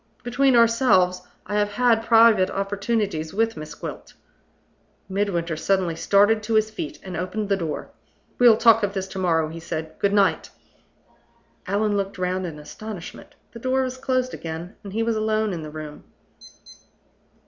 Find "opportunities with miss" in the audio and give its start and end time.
2.49-3.75